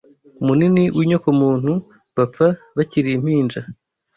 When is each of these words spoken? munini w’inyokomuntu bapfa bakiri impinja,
munini 0.45 0.83
w’inyokomuntu 0.97 1.71
bapfa 2.15 2.47
bakiri 2.77 3.09
impinja, 3.17 3.61